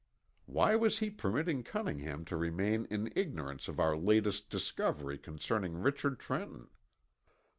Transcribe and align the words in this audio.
Why 0.47 0.75
was 0.75 0.97
he 0.97 1.11
permitting 1.11 1.61
Cunningham 1.63 2.25
to 2.25 2.35
remain 2.35 2.85
in 2.89 3.13
ignorance 3.15 3.67
of 3.67 3.79
our 3.79 3.95
latest 3.95 4.49
discovery 4.49 5.19
concerning 5.19 5.75
Richard 5.77 6.17
Trenton? 6.19 6.71